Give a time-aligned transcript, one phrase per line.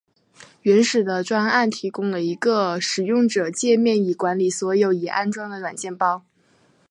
[0.63, 6.23] 原始的专案提供了一个使用者介面以管理所有已安装的软体包。